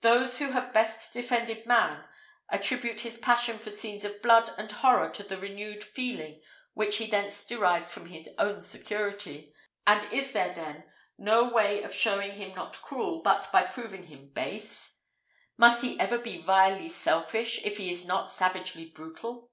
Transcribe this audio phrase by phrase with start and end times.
[0.00, 2.02] Those who have best defended man,
[2.48, 6.40] attribute his passion for scenes of blood and horror to the renewed feeling
[6.72, 9.52] which he thence derives of his own security.
[9.86, 14.30] And is there, then, no way of showing him not cruel, but by proving him
[14.30, 15.00] base?
[15.58, 19.50] Must he ever be vilely selfish, if he is not savagely brutal?